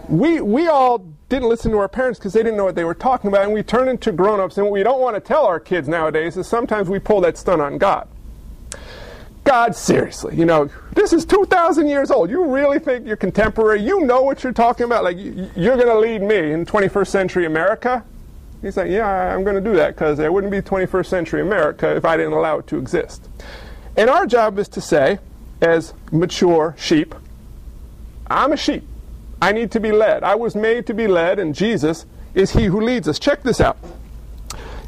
[0.09, 2.95] we, we all didn't listen to our parents because they didn't know what they were
[2.95, 4.57] talking about, and we turn into grown ups.
[4.57, 7.37] And what we don't want to tell our kids nowadays is sometimes we pull that
[7.37, 8.09] stunt on God.
[9.45, 12.31] God, seriously, you know, this is 2,000 years old.
[12.31, 13.81] You really think you're contemporary?
[13.81, 15.05] You know what you're talking about?
[15.05, 18.05] Like, you're going to lead me in 21st century America?
[18.63, 21.95] He's like, yeah, I'm going to do that because there wouldn't be 21st century America
[21.95, 23.29] if I didn't allow it to exist.
[23.97, 25.19] And our job is to say,
[25.61, 27.15] as mature sheep,
[28.27, 28.85] I'm a sheep.
[29.41, 30.23] I need to be led.
[30.23, 33.19] I was made to be led, and Jesus is He who leads us.
[33.19, 33.79] Check this out.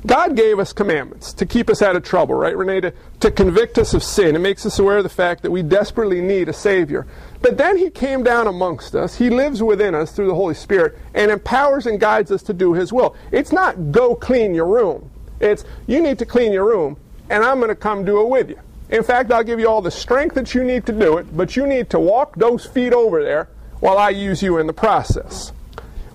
[0.07, 2.81] God gave us commandments to keep us out of trouble, right, Renee?
[2.83, 4.37] To, to convict us of sin.
[4.37, 7.07] It makes us aware of the fact that we desperately need a Savior.
[7.43, 9.17] But then He came down amongst us.
[9.17, 12.75] He lives within us through the Holy Spirit and empowers and guides us to do
[12.75, 13.17] His will.
[13.33, 15.11] It's not go clean your room.
[15.41, 16.97] It's you need to clean your room,
[17.29, 18.61] and I'm going to come do it with you.
[18.91, 21.57] In fact, I'll give you all the strength that you need to do it, but
[21.57, 23.49] you need to walk those feet over there
[23.81, 25.53] while I use you in the process.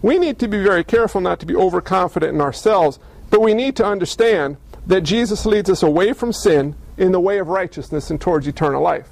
[0.02, 3.00] We need to be very careful not to be overconfident in ourselves,
[3.34, 7.40] but we need to understand that Jesus leads us away from sin in the way
[7.40, 9.10] of righteousness and towards eternal life.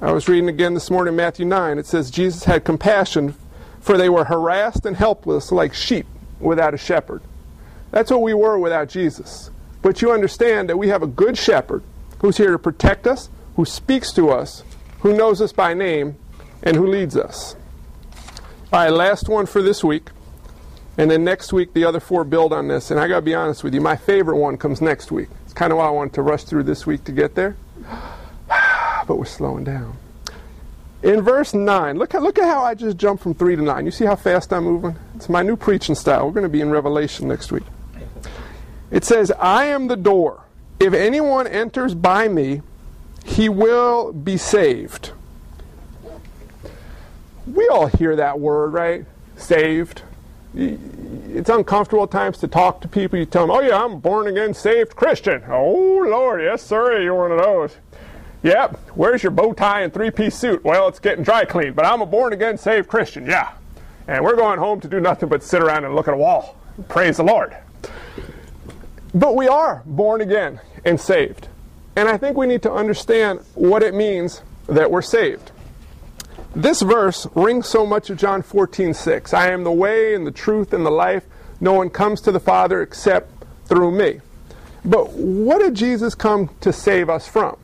[0.00, 1.76] I was reading again this morning Matthew 9.
[1.76, 3.34] It says, Jesus had compassion,
[3.82, 6.06] for they were harassed and helpless like sheep
[6.40, 7.20] without a shepherd.
[7.90, 9.50] That's what we were without Jesus.
[9.82, 11.82] But you understand that we have a good shepherd
[12.20, 14.62] who's here to protect us, who speaks to us,
[15.00, 16.16] who knows us by name,
[16.62, 17.56] and who leads us.
[18.72, 20.08] All right, last one for this week.
[20.96, 22.90] And then next week, the other four build on this.
[22.90, 25.28] And I got to be honest with you, my favorite one comes next week.
[25.44, 27.56] It's kind of why I wanted to rush through this week to get there.
[29.06, 29.96] but we're slowing down.
[31.02, 33.84] In verse 9, look at, look at how I just jumped from 3 to 9.
[33.84, 34.96] You see how fast I'm moving?
[35.16, 36.26] It's my new preaching style.
[36.26, 37.64] We're going to be in Revelation next week.
[38.90, 40.44] It says, I am the door.
[40.80, 42.62] If anyone enters by me,
[43.24, 45.10] he will be saved.
[47.46, 49.04] We all hear that word, right?
[49.36, 50.02] Saved.
[50.56, 53.18] It's uncomfortable at times to talk to people.
[53.18, 55.42] You tell them, oh, yeah, I'm born again, saved Christian.
[55.48, 57.76] Oh, Lord, yes, sir, you're one of those.
[58.42, 60.62] Yep, where's your bow tie and three piece suit?
[60.62, 63.54] Well, it's getting dry cleaned, but I'm a born again, saved Christian, yeah.
[64.06, 66.56] And we're going home to do nothing but sit around and look at a wall.
[66.88, 67.56] Praise the Lord.
[69.14, 71.48] But we are born again and saved.
[71.96, 75.52] And I think we need to understand what it means that we're saved.
[76.56, 79.34] This verse rings so much of John 14, 6.
[79.34, 81.24] I am the way and the truth and the life.
[81.60, 83.28] No one comes to the Father except
[83.66, 84.20] through me.
[84.84, 87.56] But what did Jesus come to save us from?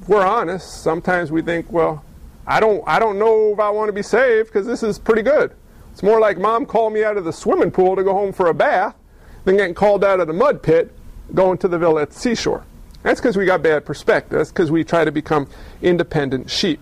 [0.00, 2.04] If we're honest, sometimes we think, well,
[2.44, 5.22] I don't, I don't know if I want to be saved because this is pretty
[5.22, 5.52] good.
[5.92, 8.48] It's more like mom called me out of the swimming pool to go home for
[8.48, 8.96] a bath
[9.44, 10.90] than getting called out of the mud pit
[11.34, 12.64] going to the villa at the seashore.
[13.04, 14.38] That's because we got bad perspective.
[14.38, 15.46] That's because we try to become
[15.82, 16.80] independent sheep.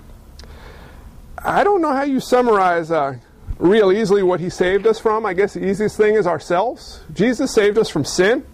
[1.42, 3.16] I don't know how you summarize uh,
[3.58, 5.24] real easily what he saved us from.
[5.24, 7.00] I guess the easiest thing is ourselves.
[7.14, 8.44] Jesus saved us from sin.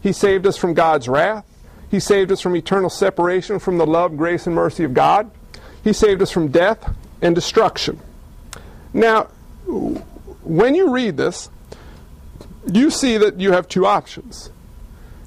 [0.00, 1.46] He saved us from God's wrath.
[1.90, 5.30] He saved us from eternal separation from the love, grace, and mercy of God.
[5.84, 6.92] He saved us from death
[7.22, 8.00] and destruction.
[8.92, 9.24] Now,
[10.42, 11.50] when you read this,
[12.66, 14.50] you see that you have two options.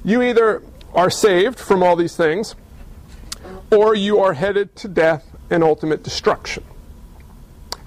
[0.03, 0.61] You either
[0.93, 2.55] are saved from all these things,
[3.71, 6.63] or you are headed to death and ultimate destruction.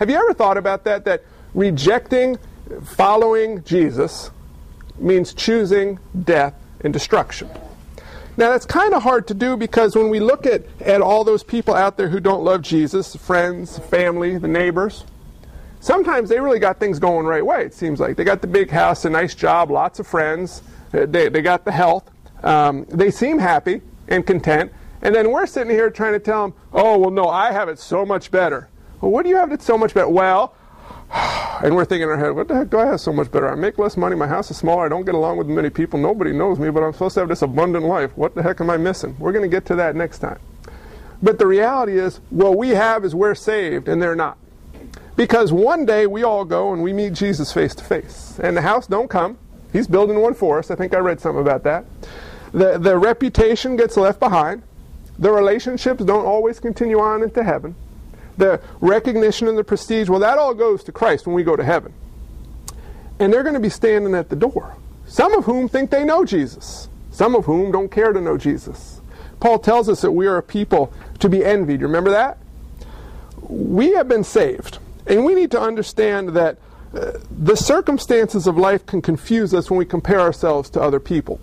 [0.00, 1.04] Have you ever thought about that?
[1.04, 2.38] That rejecting
[2.82, 4.30] following Jesus
[4.98, 7.50] means choosing death and destruction.
[8.38, 11.42] Now, that's kind of hard to do because when we look at, at all those
[11.42, 15.04] people out there who don't love Jesus, friends, family, the neighbors,
[15.80, 18.16] sometimes they really got things going right way, it seems like.
[18.16, 20.62] They got the big house, a nice job, lots of friends,
[20.94, 22.10] uh, they, they got the health,
[22.42, 24.72] um, they seem happy and content.
[25.02, 27.78] And then we're sitting here trying to tell them, oh, well, no, I have it
[27.78, 28.70] so much better.
[29.00, 30.08] Well, what do you have that's so much better?
[30.08, 30.54] Well,
[31.12, 33.48] and we're thinking in our head, what the heck do I have so much better?
[33.48, 35.98] I make less money, my house is smaller, I don't get along with many people,
[35.98, 38.16] nobody knows me, but I'm supposed to have this abundant life.
[38.16, 39.16] What the heck am I missing?
[39.18, 40.38] We're going to get to that next time.
[41.22, 44.38] But the reality is, what we have is we're saved, and they're not.
[45.16, 48.40] Because one day we all go and we meet Jesus face to face.
[48.42, 49.36] And the house don't come.
[49.70, 50.70] He's building one for us.
[50.70, 51.84] I think I read something about that.
[52.52, 54.62] The, the reputation gets left behind.
[55.18, 57.74] The relationships don't always continue on into heaven.
[58.40, 61.62] The recognition and the prestige, well, that all goes to Christ when we go to
[61.62, 61.92] heaven.
[63.18, 64.76] And they're going to be standing at the door.
[65.06, 66.88] Some of whom think they know Jesus.
[67.10, 69.02] Some of whom don't care to know Jesus.
[69.40, 71.82] Paul tells us that we are a people to be envied.
[71.82, 72.38] Remember that?
[73.42, 74.78] We have been saved.
[75.06, 76.56] And we need to understand that
[76.94, 81.40] uh, the circumstances of life can confuse us when we compare ourselves to other people.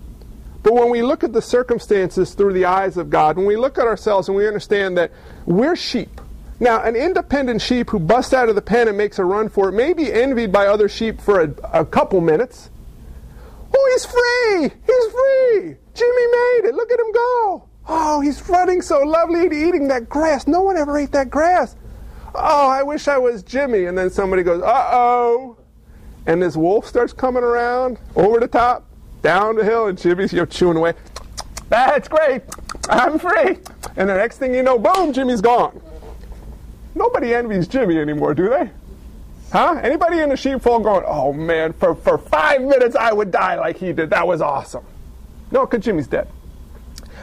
[0.64, 3.78] But when we look at the circumstances through the eyes of God, when we look
[3.78, 5.12] at ourselves and we understand that
[5.46, 6.20] we're sheep.
[6.60, 9.68] Now, an independent sheep who busts out of the pen and makes a run for
[9.68, 12.70] it may be envied by other sheep for a, a couple minutes.
[13.74, 14.80] Oh, he's free!
[14.86, 15.76] He's free!
[15.94, 16.74] Jimmy made it!
[16.74, 17.68] Look at him go!
[17.86, 20.46] Oh, he's running so lovely eating that grass.
[20.46, 21.76] No one ever ate that grass.
[22.34, 23.86] Oh, I wish I was Jimmy.
[23.86, 25.56] And then somebody goes, uh oh.
[26.26, 28.84] And this wolf starts coming around over the top
[29.22, 30.94] down the hill, and Jimmy's you know, chewing away.
[31.68, 32.42] That's great.
[32.90, 33.58] I'm free.
[33.96, 35.80] And the next thing you know, boom, Jimmy's gone.
[36.98, 38.70] Nobody envies Jimmy anymore, do they?
[39.52, 39.80] Huh?
[39.82, 43.78] Anybody in the sheepfold going, oh man, for, for five minutes I would die like
[43.78, 44.10] he did.
[44.10, 44.84] That was awesome.
[45.52, 46.28] No, because Jimmy's dead.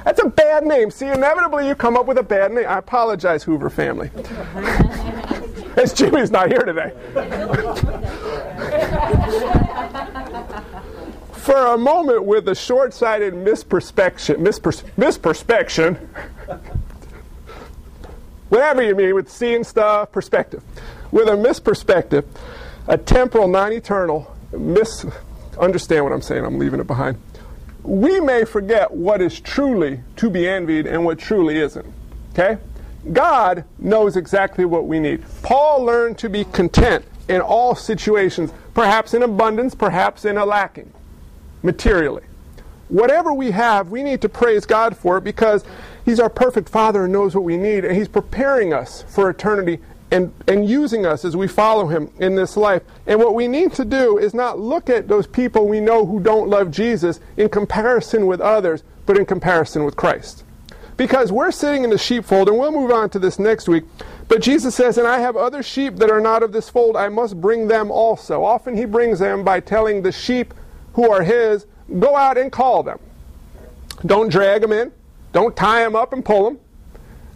[0.06, 0.92] That's a bad name.
[0.92, 2.66] See, inevitably you come up with a bad name.
[2.68, 4.10] I apologize, Hoover family.
[5.78, 6.94] As Jimmy's not here today.
[11.34, 16.08] For a moment, with a short sighted misperspection, mispers- misperspection,
[18.50, 20.64] whatever you mean, with seeing stuff, perspective.
[21.12, 22.26] With a misperspective,
[22.88, 25.06] a temporal, non eternal, mis.
[25.60, 27.18] Understand what I'm saying, I'm leaving it behind.
[27.84, 31.86] We may forget what is truly to be envied and what truly isn't.
[32.34, 32.58] Okay?
[33.14, 35.24] God knows exactly what we need.
[35.44, 40.92] Paul learned to be content in all situations, perhaps in abundance, perhaps in a lacking,
[41.64, 42.24] materially.
[42.90, 45.64] Whatever we have, we need to praise God for it because
[46.06, 49.80] He's our perfect Father and knows what we need, and He's preparing us for eternity
[50.12, 52.84] and, and using us as we follow Him in this life.
[53.08, 56.20] And what we need to do is not look at those people we know who
[56.20, 60.44] don't love Jesus in comparison with others, but in comparison with Christ.
[60.96, 63.84] Because we're sitting in the sheepfold, and we'll move on to this next week.
[64.28, 67.10] But Jesus says, And I have other sheep that are not of this fold, I
[67.10, 68.44] must bring them also.
[68.44, 70.54] Often he brings them by telling the sheep
[70.94, 71.66] who are his,
[72.00, 73.00] Go out and call them.
[74.06, 74.92] Don't drag them in,
[75.36, 76.60] don't tie them up and pull them.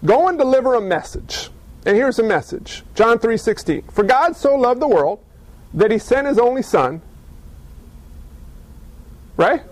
[0.06, 1.50] Go and deliver a message.
[1.86, 3.84] And here's the message John 3:16.
[3.92, 5.20] For God so loved the world
[5.74, 7.02] that he sent his only son,
[9.36, 9.64] right?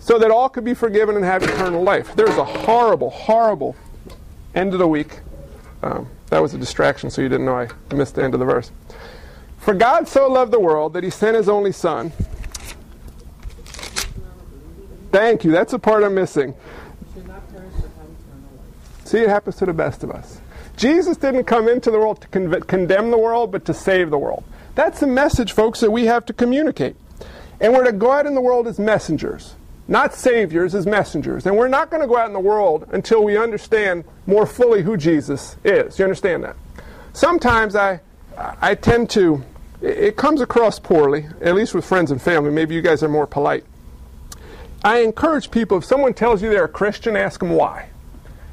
[0.00, 2.12] So that all could be forgiven and have eternal life.
[2.16, 3.76] There's a horrible, horrible
[4.56, 5.20] end of the week.
[5.84, 8.46] Um, that was a distraction, so you didn't know I missed the end of the
[8.46, 8.72] verse.
[9.58, 12.10] For God so loved the world that he sent his only son.
[15.12, 15.52] Thank you.
[15.52, 16.54] That's the part I'm missing.
[19.12, 20.40] See, it happens to the best of us.
[20.74, 24.16] Jesus didn't come into the world to con- condemn the world, but to save the
[24.16, 24.42] world.
[24.74, 26.96] That's the message, folks, that we have to communicate.
[27.60, 29.54] And we're to go out in the world as messengers,
[29.86, 31.44] not saviors, as messengers.
[31.44, 34.80] And we're not going to go out in the world until we understand more fully
[34.80, 35.98] who Jesus is.
[35.98, 36.56] You understand that?
[37.12, 38.00] Sometimes I,
[38.38, 39.44] I tend to,
[39.82, 42.50] it comes across poorly, at least with friends and family.
[42.50, 43.66] Maybe you guys are more polite.
[44.82, 47.90] I encourage people, if someone tells you they're a Christian, ask them why.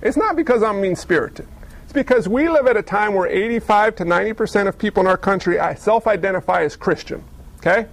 [0.01, 1.47] It's not because I'm mean spirited.
[1.83, 5.17] It's because we live at a time where 85 to 90% of people in our
[5.17, 7.23] country self identify as Christian.
[7.57, 7.87] Okay?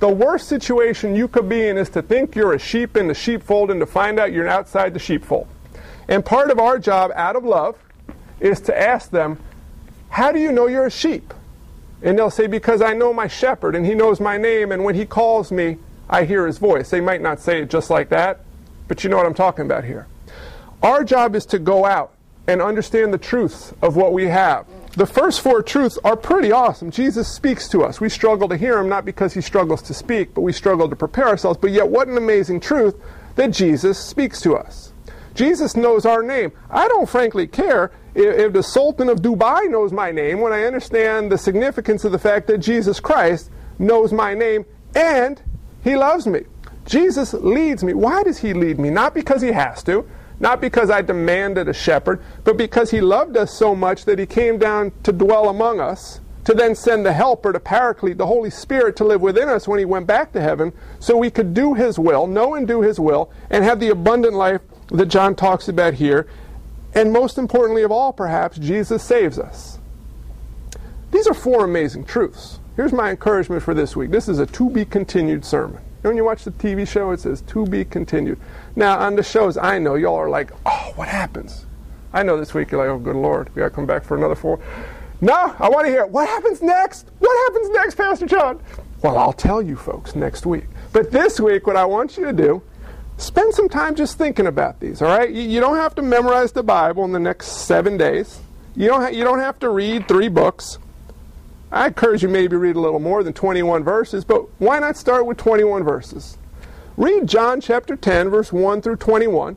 [0.00, 3.14] The worst situation you could be in is to think you're a sheep in the
[3.14, 5.46] sheepfold and to find out you're outside the sheepfold.
[6.08, 7.78] And part of our job, out of love,
[8.40, 9.38] is to ask them,
[10.08, 11.32] How do you know you're a sheep?
[12.02, 14.96] And they'll say, Because I know my shepherd and he knows my name, and when
[14.96, 15.76] he calls me,
[16.10, 16.90] I hear his voice.
[16.90, 18.40] They might not say it just like that,
[18.88, 20.08] but you know what I'm talking about here.
[20.82, 22.14] Our job is to go out
[22.48, 24.66] and understand the truths of what we have.
[24.96, 26.90] The first four truths are pretty awesome.
[26.90, 28.00] Jesus speaks to us.
[28.00, 30.96] We struggle to hear him not because he struggles to speak, but we struggle to
[30.96, 31.58] prepare ourselves.
[31.58, 33.00] But yet, what an amazing truth
[33.36, 34.92] that Jesus speaks to us.
[35.34, 36.52] Jesus knows our name.
[36.68, 40.64] I don't frankly care if, if the Sultan of Dubai knows my name when I
[40.64, 45.40] understand the significance of the fact that Jesus Christ knows my name and
[45.82, 46.42] he loves me.
[46.84, 47.94] Jesus leads me.
[47.94, 48.90] Why does he lead me?
[48.90, 50.06] Not because he has to,
[50.42, 54.26] not because I demanded a shepherd, but because he loved us so much that he
[54.26, 58.50] came down to dwell among us, to then send the helper, the paraclete, the Holy
[58.50, 61.74] Spirit to live within us when he went back to heaven, so we could do
[61.74, 65.68] his will, know and do his will, and have the abundant life that John talks
[65.68, 66.26] about here.
[66.92, 69.78] And most importantly of all, perhaps, Jesus saves us.
[71.12, 72.58] These are four amazing truths.
[72.74, 74.10] Here's my encouragement for this week.
[74.10, 75.82] This is a to be continued sermon.
[76.02, 78.38] When you watch the TV show, it says to be continued.
[78.74, 81.66] Now, on the shows, I know y'all are like, oh, what happens?
[82.12, 84.16] I know this week you're like, oh, good Lord, we got to come back for
[84.16, 84.58] another four.
[85.20, 87.06] No, I want to hear what happens next.
[87.20, 88.60] What happens next, Pastor John?
[89.02, 90.64] Well, I'll tell you folks next week.
[90.92, 92.62] But this week, what I want you to do,
[93.16, 95.30] spend some time just thinking about these, all right?
[95.30, 98.40] You, you don't have to memorize the Bible in the next seven days.
[98.74, 100.78] You don't, ha- you don't have to read three books.
[101.72, 105.24] I encourage you maybe read a little more than 21 verses, but why not start
[105.24, 106.36] with 21 verses?
[106.98, 109.56] Read John chapter 10, verse 1 through 21.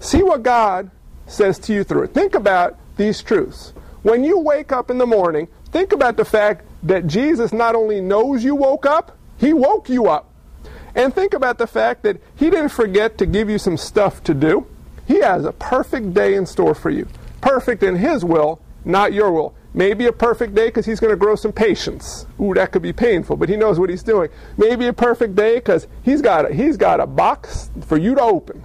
[0.00, 0.90] See what God
[1.26, 2.12] says to you through it.
[2.12, 3.72] Think about these truths.
[4.02, 8.00] When you wake up in the morning, think about the fact that Jesus not only
[8.00, 10.28] knows you woke up, he woke you up.
[10.96, 14.34] And think about the fact that he didn't forget to give you some stuff to
[14.34, 14.66] do.
[15.06, 17.06] He has a perfect day in store for you.
[17.40, 19.54] Perfect in his will, not your will.
[19.76, 22.26] Maybe a perfect day because he's going to grow some patience.
[22.40, 24.30] Ooh, that could be painful, but he knows what he's doing.
[24.56, 28.22] Maybe a perfect day because he's got a, he's got a box for you to
[28.22, 28.62] open.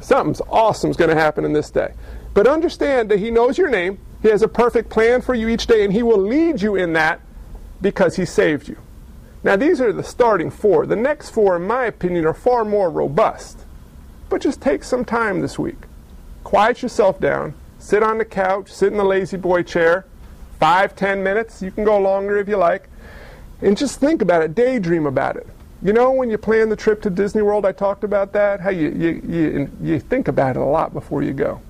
[0.00, 1.94] Something's awesome is going to happen in this day.
[2.34, 3.98] But understand that he knows your name.
[4.20, 6.92] He has a perfect plan for you each day, and he will lead you in
[6.92, 7.20] that
[7.80, 8.76] because he saved you.
[9.42, 10.84] Now, these are the starting four.
[10.86, 13.60] The next four, in my opinion, are far more robust.
[14.28, 15.84] But just take some time this week.
[16.42, 17.54] Quiet yourself down.
[17.78, 20.06] Sit on the couch, sit in the lazy boy chair,
[20.64, 21.60] five, ten minutes.
[21.60, 22.88] You can go longer if you like.
[23.60, 25.46] And just think about it, daydream about it.
[25.82, 28.70] You know, when you plan the trip to Disney World, I talked about that, how
[28.70, 31.60] you, you, you, you think about it a lot before you go.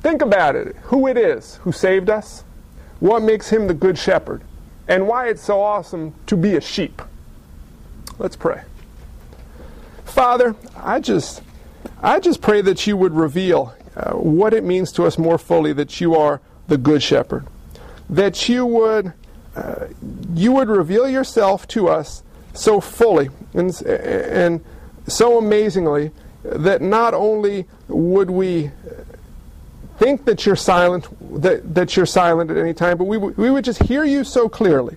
[0.00, 2.42] Think about it who it is who saved us,
[2.98, 4.42] what makes him the good shepherd,
[4.88, 7.02] and why it's so awesome to be a sheep.
[8.18, 8.62] Let's pray.
[10.04, 11.42] Father, I just,
[12.02, 15.72] I just pray that you would reveal uh, what it means to us more fully
[15.74, 17.46] that you are the good shepherd,
[18.10, 19.12] that you would,
[19.56, 19.86] uh,
[20.34, 24.62] you would reveal yourself to us so fully and, and
[25.06, 26.10] so amazingly
[26.42, 28.70] that not only would we
[29.98, 31.06] think that you're silent,
[31.42, 34.48] that, that you're silent at any time, but we, we would just hear you so
[34.48, 34.96] clearly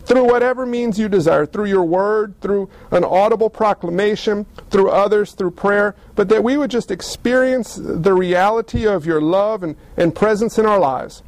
[0.00, 5.50] through whatever means you desire, through your word, through an audible proclamation, through others, through
[5.50, 10.58] prayer, but that we would just experience the reality of your love and, and presence
[10.58, 11.22] in our lives.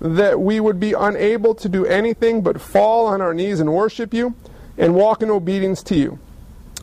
[0.00, 4.12] That we would be unable to do anything but fall on our knees and worship
[4.12, 4.34] you
[4.76, 6.18] and walk in obedience to you.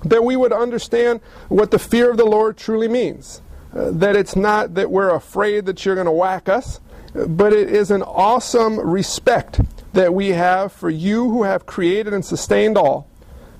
[0.04, 3.42] That we would understand what the fear of the Lord truly means.
[3.76, 6.80] Uh, that it's not that we're afraid that you're going to whack us,
[7.14, 9.62] but it is an awesome respect
[9.94, 13.08] that we have for you who have created and sustained all,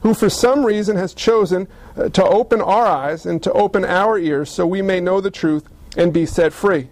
[0.02, 4.18] who for some reason has chosen uh, to open our eyes and to open our
[4.18, 6.90] ears so we may know the truth and be set free.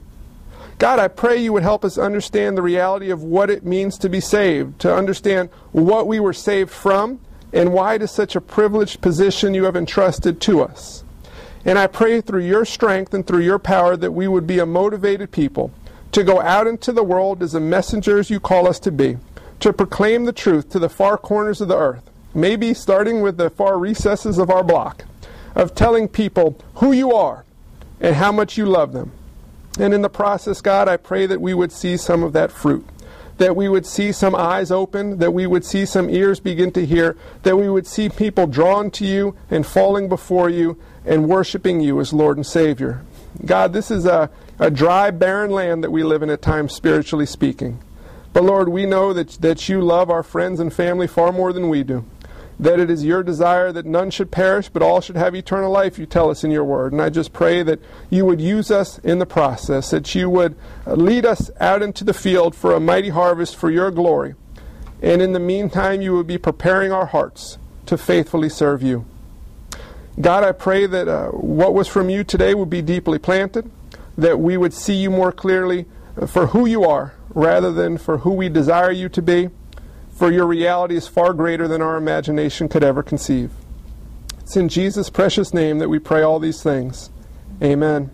[0.82, 4.10] God, I pray you would help us understand the reality of what it means to
[4.10, 7.20] be saved, to understand what we were saved from,
[7.54, 11.04] and why it is such a privileged position you have entrusted to us.
[11.66, 14.66] And I pray through your strength and through your power that we would be a
[14.66, 15.72] motivated people
[16.14, 19.20] to go out into the world as the messengers you call us to be
[19.60, 23.52] to proclaim the truth to the far corners of the earth, maybe starting with the
[23.52, 25.06] far recesses of our block,
[25.54, 27.46] of telling people who you are
[28.00, 29.12] and how much you love them.
[29.80, 32.86] And in the process, God, I pray that we would see some of that fruit.
[33.38, 36.86] That we would see some eyes open, that we would see some ears begin to
[36.86, 41.82] hear, that we would see people drawn to you and falling before you and worshiping
[41.82, 43.02] you as Lord and Savior.
[43.46, 47.26] God, this is a, a dry, barren land that we live in at times, spiritually
[47.26, 47.80] speaking.
[48.34, 51.70] But Lord, we know that, that you love our friends and family far more than
[51.70, 52.06] we do.
[52.62, 55.98] That it is your desire that none should perish, but all should have eternal life,
[55.98, 56.94] you tell us in your word.
[56.94, 57.80] And I just pray that
[58.12, 60.56] you would use us in the process, that you would
[60.86, 64.36] lead us out into the field for a mighty harvest for your glory.
[65.02, 67.58] And in the meantime, you would be preparing our hearts
[67.88, 69.06] to faithfully serve you.
[70.20, 73.72] God, I pray that uh, what was from you today would be deeply planted,
[74.18, 75.88] that we would see you more clearly
[76.28, 79.50] for who you are rather than for who we desire you to be,
[80.22, 83.50] for your reality is far greater than our imagination could ever conceive.
[84.42, 87.10] It's in Jesus' precious name that we pray all these things.
[87.60, 88.12] Amen.